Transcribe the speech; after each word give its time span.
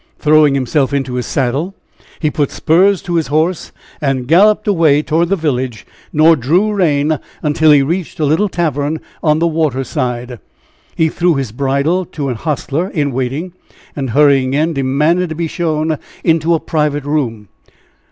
Throwing 0.17 0.55
himself 0.55 0.93
into 0.93 1.13
his 1.13 1.27
saddle, 1.27 1.75
he 2.19 2.31
put 2.31 2.49
spurs 2.49 3.03
to 3.03 3.17
his 3.17 3.27
horse, 3.27 3.71
and 4.01 4.27
galloped 4.27 4.67
away 4.67 5.03
toward 5.03 5.29
the 5.29 5.35
village, 5.35 5.85
nor 6.11 6.35
drew 6.35 6.73
rein 6.73 7.19
until 7.43 7.69
he 7.69 7.83
reached 7.83 8.19
a 8.19 8.25
little 8.25 8.49
tavern 8.49 8.99
on 9.21 9.37
the 9.37 9.45
water 9.45 9.83
side. 9.83 10.39
He 10.95 11.07
threw 11.09 11.35
his 11.35 11.51
bridle 11.51 12.05
to 12.05 12.29
an 12.29 12.35
hostler 12.35 12.89
in 12.89 13.11
waiting, 13.11 13.53
and 13.95 14.09
hurrying 14.09 14.55
in, 14.55 14.73
demanded 14.73 15.29
to 15.29 15.35
be 15.35 15.45
shown 15.45 15.99
into 16.23 16.55
a 16.55 16.59
private 16.59 17.03
room. 17.03 17.49